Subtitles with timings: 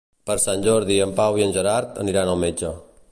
[0.29, 2.77] Per Sant Jordi en Pau i en Gerard aniran al metge.